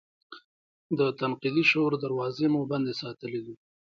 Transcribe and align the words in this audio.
د 0.97 0.99
تنقیدي 1.19 1.63
شعور 1.71 1.93
دراوزې 2.03 2.47
مو 2.53 2.61
بندې 2.71 2.93
ساتلي 3.01 3.39
دي. 3.45 3.55